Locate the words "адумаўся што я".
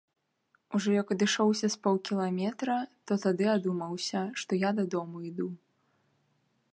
3.57-4.75